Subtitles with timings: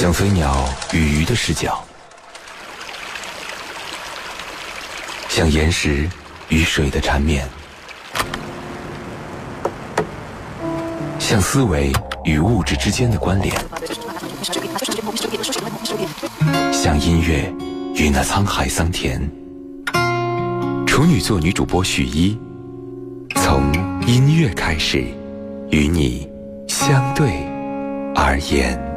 [0.00, 1.82] 像飞鸟与鱼的视角，
[5.28, 6.08] 像岩石
[6.50, 7.44] 与水的缠绵，
[11.18, 11.92] 像思维
[12.24, 13.52] 与物质之间的关联，
[16.72, 17.52] 像音乐
[17.96, 19.20] 与那沧海桑田。
[20.86, 22.38] 处女座女主播许一，
[23.34, 23.74] 从
[24.06, 25.04] 音乐开始，
[25.72, 26.30] 与你
[26.68, 27.44] 相对
[28.14, 28.87] 而言。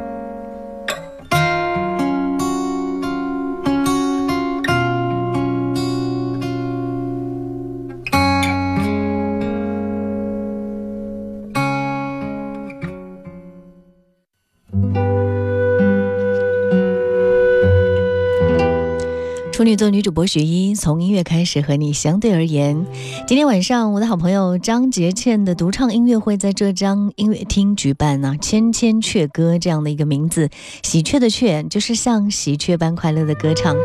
[19.52, 22.86] 处女座女主播许一，从音乐开始和你相对而言。
[23.26, 28.34] 今天晚上，我的好朋友张杰倩的独唱音乐会在浙江音乐厅举办呢。
[28.40, 30.48] 千千阙歌这样的一个名字，
[30.82, 33.76] 喜鹊的鹊就是像喜鹊般快乐的歌唱。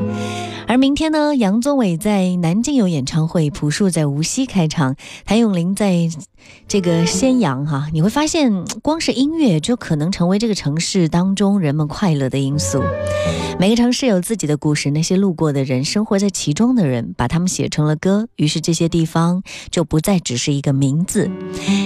[0.70, 6.10] 而明天呢，杨宗纬在南京有演唱会，朴树在无锡开场，谭咏麟在。
[6.68, 12.84] 这个宣阳哈，你会发现，光是音乐就可能成为这个城市当中人们快乐的因素。
[13.60, 21.32] 每个城市有自己的故事，那些路过的人，生活在其中的人，把他们写成了歌，于是这些地方就不再只是一个名字。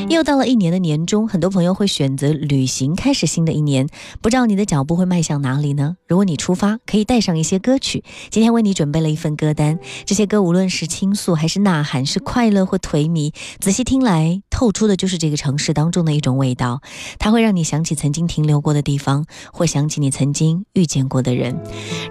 [0.10, 3.88] 又到了一年的年终，很多朋友会选择旅行，开始新的一年。
[4.22, 5.96] 不知道你的脚步会迈向哪里呢？
[6.08, 8.04] 如果你出发，可以带上一些歌曲。
[8.30, 14.42] 今天为你准备了一份歌单，这些歌无论是倾诉还是呐喊，是快乐或颓靡，仔细听来。
[14.52, 16.82] 透出的就是这个城市当中的一种味道，
[17.18, 21.58] 它会让你想起曾经停留过的地方，或想起你曾经遇见过的人。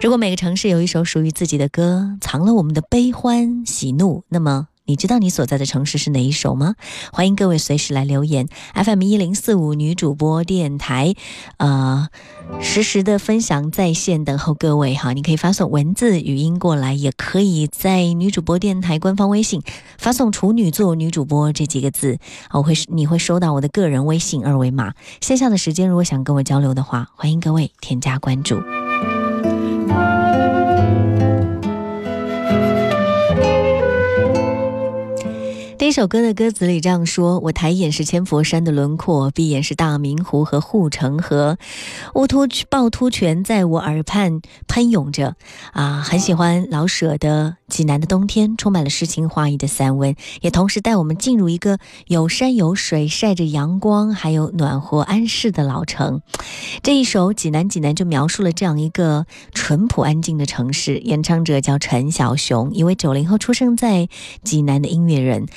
[0.00, 4.66] 如果每个城市有一首属于自己的歌，藏了我们的悲欢喜怒，那么。
[4.90, 6.74] 你知道你所在的城市是哪一首吗？
[7.12, 8.48] 欢迎各位随时来留言。
[8.74, 11.14] FM 一零四五女主播电台，
[11.58, 12.08] 呃，
[12.60, 15.12] 实时的分享在线等候各位哈。
[15.12, 19.62] 你可以发送文字、语音过来，也可以在女主播电台官方微信
[19.96, 22.18] 发送“处女座女主播”这几个字，
[22.50, 24.94] 我会你会收到我的个人微信二维码。
[25.20, 28.60] 线下的时间如果想跟我交流的话，欢迎各位添加关注。
[35.90, 41.58] 这首歌的歌词里这样说：“我抬眼是千佛山的轮廓，闭眼是大明湖和护城河，
[42.14, 45.34] 乌突趵突泉在我耳畔喷涌着。”
[45.74, 56.22] 啊，很喜欢老舍的《济南的冬天》，充满了诗情画意的散文，也同时带我们进入一个有山有水、晒着阳光，还有暖和安适的老城。
[56.84, 60.98] 这一首《济南济南》就描述了这样一个淳朴安静的城市。
[60.98, 64.08] 演唱者叫陈小雄，一位九零后出生在
[64.44, 65.48] 济南的音乐人。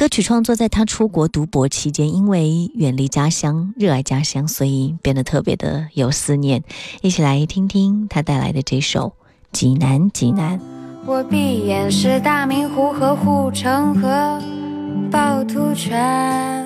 [0.00, 6.64] 歌曲创作在他出国读博期间，因为远离家乡，热爱家乡，所以变得特别的有思念。
[7.02, 9.08] 一起来听听他带来的这首
[9.52, 10.58] 《济南济南》。
[11.04, 14.40] 我闭眼是大明湖和护城河，
[15.12, 16.64] 趵突泉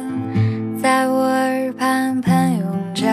[0.80, 3.04] 在我耳畔喷涌着，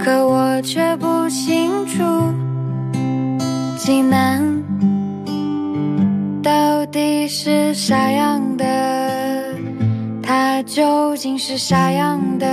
[0.00, 2.02] 可我却不清楚
[3.78, 4.53] 济南。
[6.44, 8.64] 到底是啥样的？
[10.22, 12.46] 它究竟是啥样的？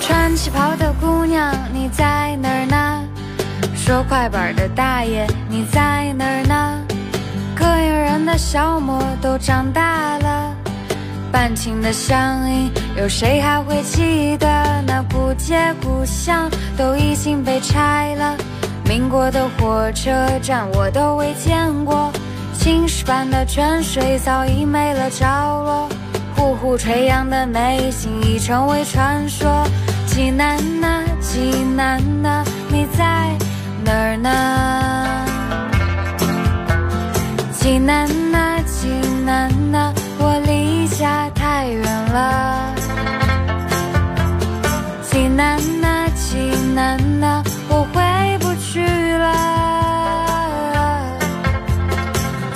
[0.00, 3.04] 穿旗袍的姑娘，你在哪儿呢？
[3.76, 6.80] 说快板的大爷，你在哪儿呢？
[7.54, 10.54] 膈应人的小模都长大了，
[11.30, 14.46] 半情的乡音，有谁还会记得？
[14.86, 16.50] 那不街故乡。
[19.14, 20.10] 过的火车
[20.42, 22.10] 站我都未见过，
[22.52, 25.88] 青石板的泉水早已没了着落，
[26.34, 29.64] 呼呼吹扬的美景已成为传说。
[30.04, 33.30] 济南呐，济南呐，你在
[33.84, 34.28] 哪儿呢？
[37.52, 38.88] 济南呐，济
[39.24, 42.74] 南呐，我离家太远了。
[45.08, 47.44] 济南呐，济南呐。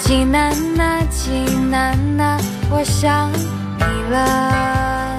[0.08, 2.38] 济南呐，济南呐，
[2.70, 5.19] 我想你了。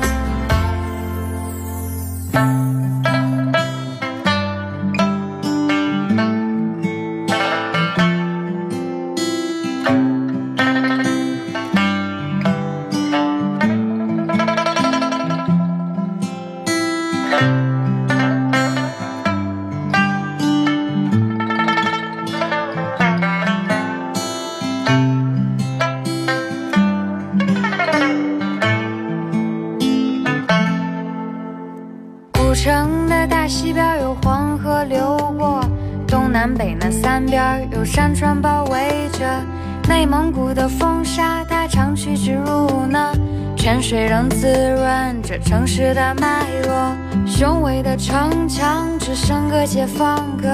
[45.90, 46.96] 着城市的脉络，
[47.26, 50.48] 雄伟的城墙只剩个解放阁，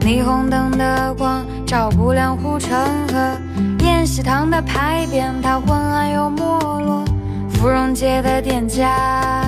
[0.00, 2.70] 霓虹灯的光照不亮护城
[3.08, 3.36] 河。
[3.84, 7.04] 宴席堂的牌匾它昏暗又没落，
[7.50, 9.44] 芙蓉街的店家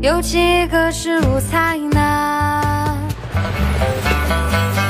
[0.00, 2.96] 有几个是如菜呢？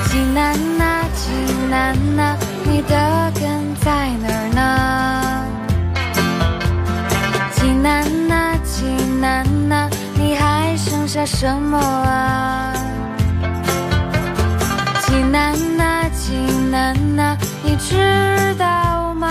[0.06, 1.31] 济南呐，济
[1.70, 4.44] 南呐，你的根在哪
[11.14, 12.75] 下什么啊？
[15.06, 16.34] 济南呐，济
[16.72, 19.28] 南呐，你知道吗？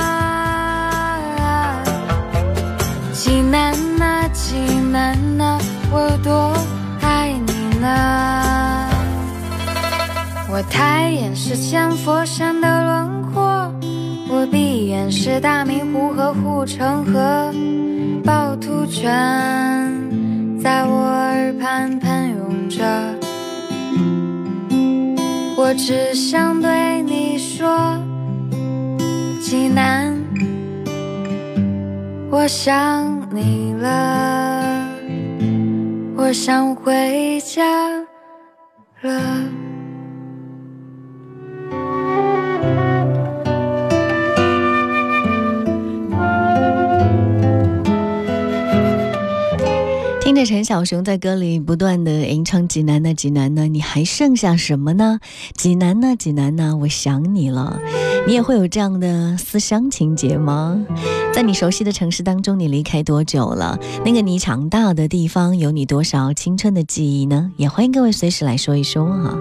[3.11, 4.55] 济南呐，济
[4.93, 5.59] 南呐，
[5.91, 6.53] 我有多
[7.01, 8.87] 爱你呢？
[10.49, 13.43] 我抬眼是千佛山的轮廓，
[14.29, 17.53] 我闭眼是大明湖和护城河。
[18.23, 19.11] 趵突泉
[20.63, 22.85] 在我耳畔喷涌着，
[25.57, 27.67] 我只想对你说，
[29.41, 30.17] 济南，
[32.31, 34.87] 我想你了，
[36.15, 37.61] 我想回家
[39.01, 39.19] 了。
[50.45, 55.19] 陈小熊在歌里不断的吟唱：“济南呢，济南呢，你还剩下什么呢？
[55.55, 57.79] 济南呢，济南呢，我想你了。
[58.27, 60.85] 你也会有这样的思乡情节吗？
[61.33, 63.79] 在你熟悉的城市当中，你离开多久了？
[64.03, 67.51] 那个你长大的地方，有你多少青春的记忆呢？
[67.57, 69.37] 也欢迎各位随时来说一说哈。”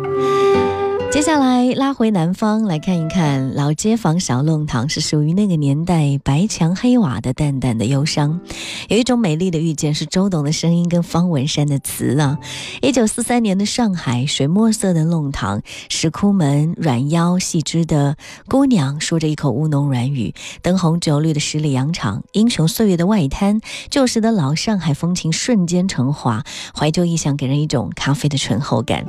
[1.13, 8.41] 接下来拉回南方来看一看，老街坊小弄堂是属于那个年代白墙黑瓦的淡淡的忧伤。
[8.89, 12.39] 有一种美丽的遇见，是周董的声音跟方文山的词啊。
[12.81, 15.61] 一九四三年的上海，水墨色的弄堂，
[15.91, 18.17] 石窟门，软腰细枝的
[18.49, 20.33] 姑娘说着一口乌侬软语，
[20.63, 23.61] 灯红酒绿的十里洋场，英雄岁月的外滩，
[23.91, 26.43] 旧时的老上海风情瞬间成华，
[26.75, 29.05] 怀旧意象给人一种咖啡的醇厚感。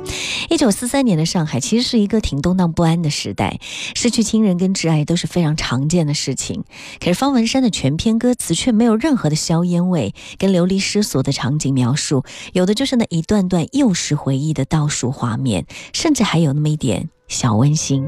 [0.50, 2.04] 一九四三年的上海，其实是。
[2.04, 3.58] 一个挺动荡不安的时代，
[3.94, 6.62] 失去亲人跟挚爱都是非常常见的事情。
[7.00, 15.64] 可是方文山的全篇歌词却没有任何的硝烟味跟流离失所的场景描述，有的就是那一段段幼时回忆的倒数画面，
[15.94, 18.06] 甚至还有那么一点小温馨。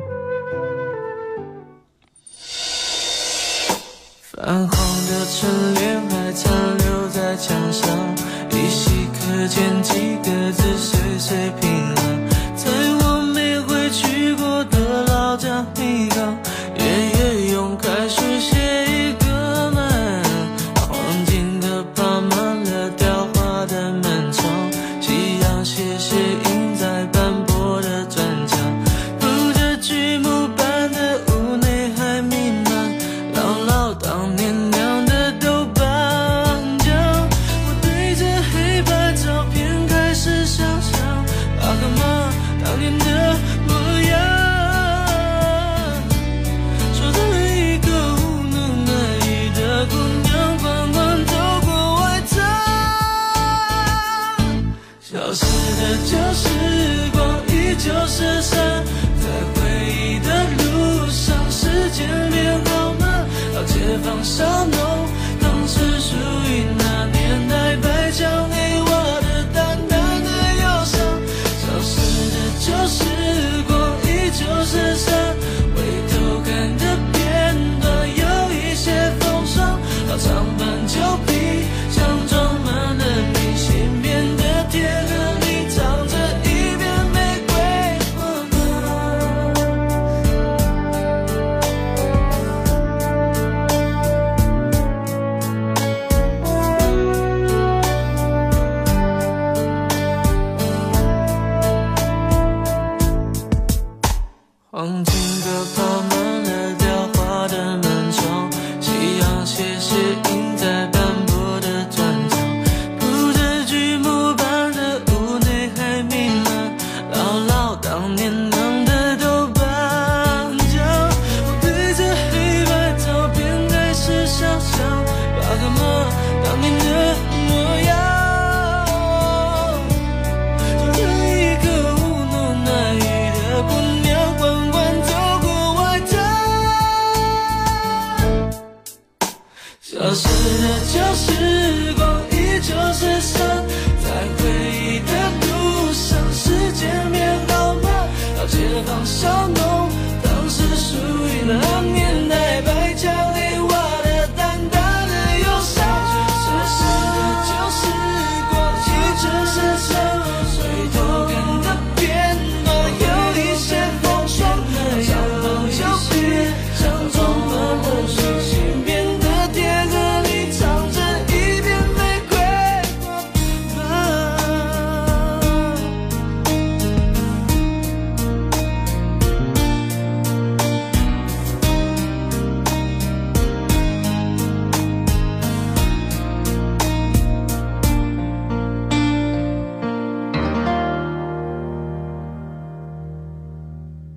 [4.21, 7.89] 泛黄的春联还残留在墙上，
[8.51, 12.26] 依稀可见几个字岁岁平安。
[14.07, 16.09] 去过的老家泥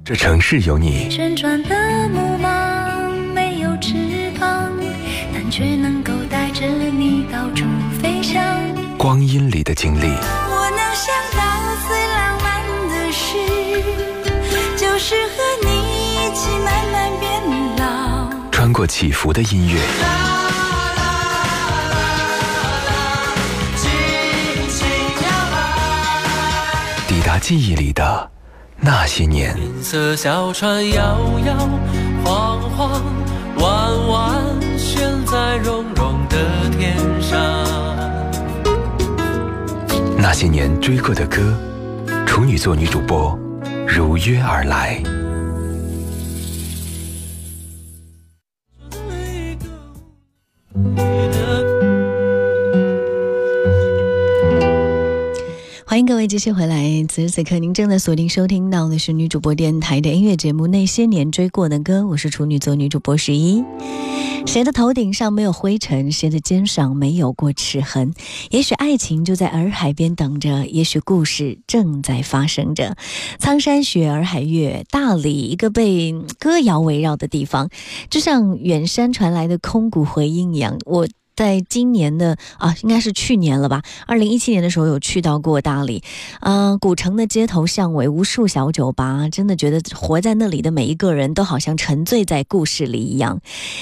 [0.10, 2.50] 这城市有你，旋转的木马
[3.32, 3.94] 没有翅
[4.40, 4.74] 膀，
[5.32, 7.64] 但却能够带着你到处
[8.02, 8.44] 飞翔。
[8.98, 11.40] 光阴里的经历，我能想到
[11.88, 13.38] 最浪漫的事，
[14.76, 15.70] 就是和你
[16.16, 17.30] 一起慢慢变
[17.78, 18.32] 老。
[18.50, 19.80] 穿过起伏的音乐，
[27.08, 28.28] 抵达记忆里的
[28.82, 29.56] 那些年。
[29.58, 31.56] 银色小船摇摇
[32.24, 33.02] 晃晃，
[33.58, 34.44] 弯弯
[34.78, 36.38] 悬在绒绒的
[36.78, 37.40] 天上。
[40.18, 41.58] 那些年追过的歌，
[42.26, 43.38] 处女座女主播
[43.88, 45.02] 如约而来。
[56.00, 57.06] 欢迎各位继续回来。
[57.10, 63.62] 此时此刻，您正在锁定收听到的是女主播电台的音乐节目《那些年追过的歌》，我是处女座女主播十一。
[64.46, 66.10] 谁的头顶上没有灰尘？
[66.10, 68.14] 谁的肩上没有过齿痕？
[68.50, 72.96] 也许爱情就在洱海边等着，也许故事正在发生着。
[73.38, 77.70] 苍山雪，洱海月，大理一个被歌谣围绕的地方，
[78.10, 80.78] 就像远山传来的空谷回音一样。
[80.86, 81.06] 我。
[81.40, 83.82] 在今年的啊，应该是去年了吧？
[84.06, 86.04] 二零一七年的时候有去到过大理，
[86.42, 93.40] 嗯、古城的街头巷尾，无数小酒吧，真的觉得活在那里的每一个人都好像沉醉在故事里一样。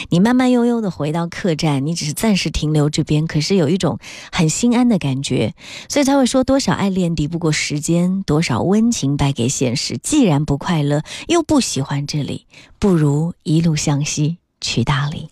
[0.10, 3.98] 你慢慢悠悠的回到客栈，你只是暂时停留这边，可是有一种
[4.32, 5.56] 很心安的感觉，
[5.90, 9.98] 所以才会说多少爱恋敌不过时间，多少温情败给现实。
[9.98, 12.46] 既然不快乐，又不喜欢这里，
[12.78, 15.32] 不如一路向西去大理。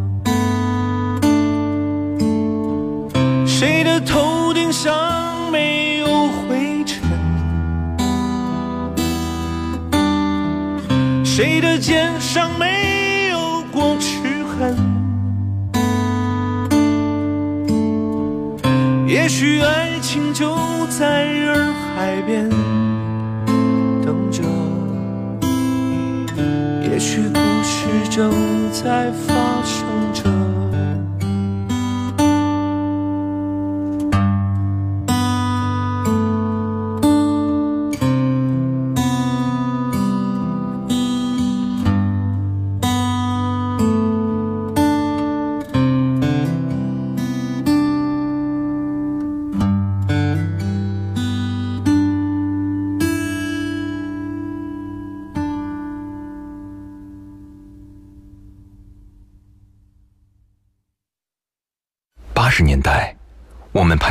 [11.81, 14.77] 肩上没有过齿痕？
[19.07, 20.55] 也许爱情就
[20.87, 22.47] 在洱海边
[24.05, 24.43] 等着，
[26.83, 28.31] 也许故事正
[28.71, 29.33] 在发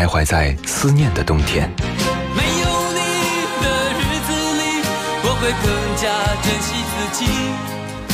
[0.00, 1.71] 徘徊在思念的冬天。
[2.35, 3.00] 没有你
[3.61, 4.80] 的日子里，
[5.23, 6.09] 我会更加
[6.40, 7.28] 珍惜自己。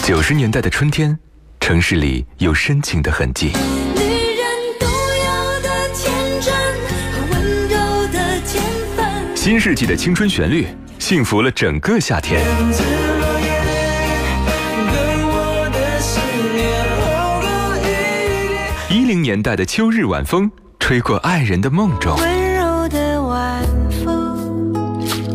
[0.04, 1.16] 九十年代的春天，
[1.60, 3.52] 城市里有深情的痕迹。
[3.94, 4.44] 女人
[4.80, 6.52] 独有的天真
[6.82, 6.90] 和
[7.30, 7.76] 温柔
[8.08, 8.60] 的天
[8.96, 9.36] 分。
[9.36, 10.66] 新世纪的青春旋律，
[10.98, 12.44] 幸福了整个夏天。
[12.44, 13.46] 等着落叶，
[14.90, 16.18] 对我的思
[16.52, 16.66] 念
[16.98, 17.06] 厚
[17.40, 17.46] 过
[17.78, 17.86] 一
[18.88, 18.90] 点。
[18.90, 20.50] 一零年代的秋日晚风，
[20.86, 22.16] 吹过爱人的梦中。
[22.16, 23.60] 温柔的晚
[24.04, 24.72] 风，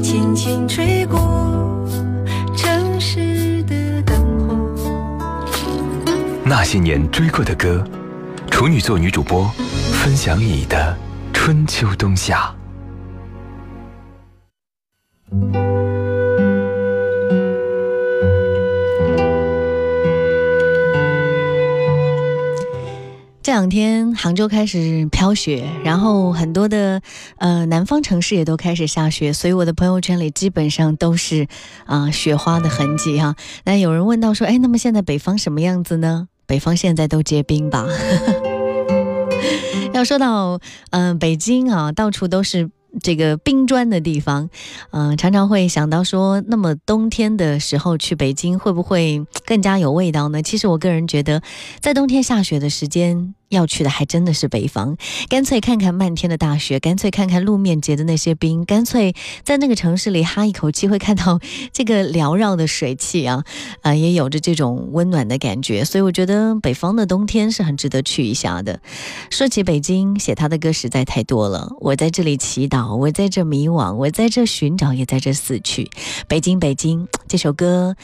[0.02, 1.20] 轻轻吹过
[2.56, 4.16] 城市的灯
[4.48, 4.90] 火。
[6.46, 7.86] 那些年追过的歌，
[8.50, 9.46] 处女座女主播
[10.02, 10.98] 分享你的
[11.34, 12.50] 春秋冬夏。
[23.52, 27.02] 这两天杭州开始飘雪，然后很多的
[27.36, 31.46] 呃南方城市也都开始下雪，所以我的朋友圈里基本上都是
[31.86, 36.30] 啊、雪花的痕迹哈、那有人问到说，哎，那么现在北方什么样子呢？
[36.46, 37.86] 北方现在都结冰吧？
[39.94, 40.58] 要说到
[40.92, 42.70] 嗯、北京啊，到处都是。
[43.02, 44.50] 这个冰砖的地方，
[44.92, 50.44] 嗯、常常会想到说，那么冬天的时候去北京会不会更加有味道呢？
[50.44, 51.42] 其实我个人觉得，
[51.80, 54.98] 在冬天下雪的时间，要去的还真的是北方，
[55.30, 61.40] 干脆看看漫天的大雪，干脆看看路面结的那些冰，干脆在那个城市里哈一口气，会看到
[61.72, 63.44] 这个缭绕的水汽啊，
[63.82, 65.86] 啊、也有着这种温暖的感觉。
[65.86, 68.80] 所以我觉得北方的冬天是很值得去一下的。
[69.30, 71.76] 说起北京，写他的歌实在太多了。
[71.82, 75.90] 我在这里祈祷，我在这迷惘，我在这寻找，也在这死去。
[76.28, 77.96] 北京，北京，这首歌。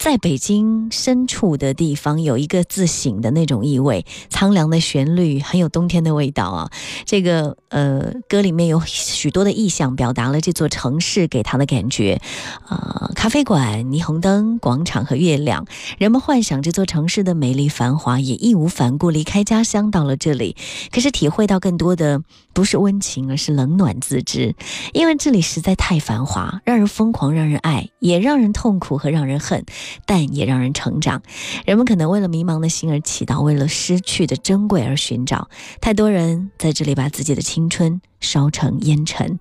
[0.00, 6.70] 在北京深处的地方，有一个自省的那种意味，苍凉的旋律，很有冬天的味道啊。
[7.04, 12.18] 这个呃，歌里面有许多的意象，表达了这座城市给他的感觉。
[12.66, 15.66] 啊、咖啡馆、霓虹灯、广场和月亮，
[15.98, 20.56] 人们幻想这座城市的美丽繁华，也义无反顾离开家乡到了这里。
[20.90, 22.22] 可是体会到更多的
[22.54, 24.54] 不是温情，而是冷暖自知。
[24.94, 29.66] 因为这里实在太繁华，让人疯狂，让人爱，也让人痛苦和让人恨，
[30.06, 31.22] 但也让人成长。
[31.66, 35.48] 人们可能为了迷茫的心而祈祷，为了失去的珍贵而寻找。
[35.80, 39.38] 太多人在这里把自己的青春烧成烟尘。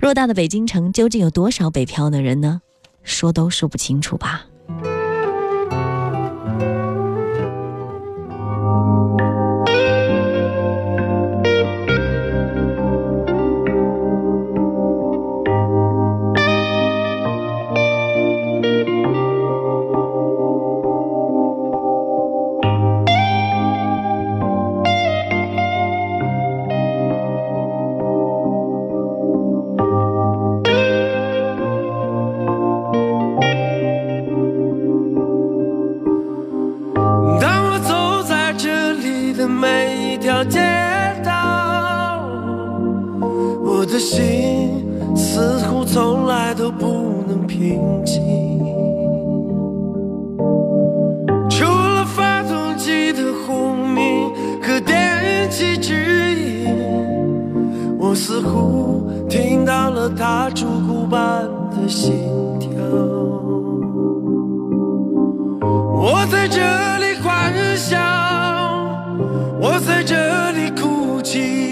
[0.00, 2.60] 偌大的北京城，究竟有多少北漂的人呢？
[3.02, 4.46] 说都说不清楚吧。
[44.02, 44.84] 心
[45.14, 48.20] 似乎从来都不能平静。
[51.48, 54.28] 除了发动机的轰鸣
[54.60, 55.94] 和电气指
[56.34, 56.66] 引，
[57.96, 62.12] 我似乎听到了它烛骨般的心
[62.58, 62.70] 跳。
[65.94, 66.58] 我在这
[66.98, 67.96] 里欢笑，
[69.60, 71.71] 我在这里哭泣，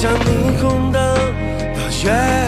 [0.00, 1.02] 像霓虹灯
[1.74, 2.47] 到月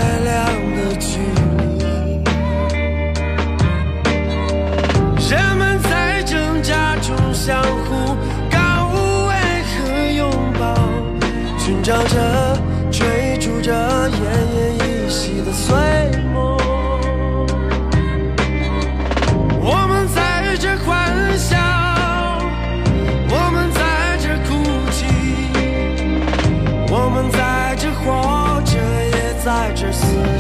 [29.83, 30.40] 也在